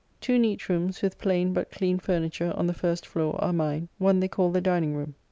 Two 0.19 0.39
neat 0.39 0.67
rooms, 0.67 1.03
with 1.03 1.19
plain, 1.19 1.53
but 1.53 1.69
clean 1.69 1.99
furniture, 1.99 2.51
on 2.55 2.65
the 2.65 2.73
first 2.73 3.05
floor, 3.05 3.35
are 3.39 3.53
mine; 3.53 3.87
one 3.99 4.19
they 4.19 4.27
call 4.27 4.49
the 4.49 4.59
dining 4.59 4.95
room. 4.95 5.13